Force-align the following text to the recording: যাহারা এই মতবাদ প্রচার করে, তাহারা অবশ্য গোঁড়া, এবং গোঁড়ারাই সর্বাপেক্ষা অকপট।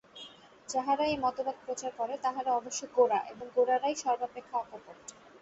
যাহারা 0.69 1.03
এই 1.05 1.17
মতবাদ 1.17 1.57
প্রচার 1.65 1.91
করে, 1.97 2.13
তাহারা 2.17 2.51
অবশ্য 2.55 2.81
গোঁড়া, 2.95 3.19
এবং 3.31 3.45
গোঁড়ারাই 3.55 3.95
সর্বাপেক্ষা 3.95 4.55
অকপট। 4.57 4.97